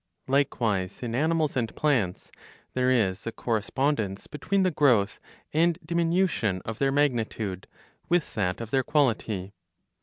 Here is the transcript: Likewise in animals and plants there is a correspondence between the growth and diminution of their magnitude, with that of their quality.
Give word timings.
Likewise 0.27 1.03
in 1.03 1.13
animals 1.13 1.55
and 1.55 1.75
plants 1.75 2.31
there 2.73 2.89
is 2.89 3.27
a 3.27 3.31
correspondence 3.31 4.25
between 4.25 4.63
the 4.63 4.71
growth 4.71 5.19
and 5.53 5.77
diminution 5.85 6.59
of 6.65 6.79
their 6.79 6.91
magnitude, 6.91 7.67
with 8.09 8.33
that 8.33 8.59
of 8.59 8.71
their 8.71 8.81
quality. 8.81 9.53